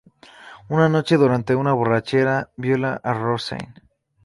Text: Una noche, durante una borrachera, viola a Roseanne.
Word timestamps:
Una 0.67 0.89
noche, 0.89 1.15
durante 1.15 1.53
una 1.53 1.73
borrachera, 1.73 2.49
viola 2.55 2.99
a 3.03 3.13
Roseanne. 3.13 3.83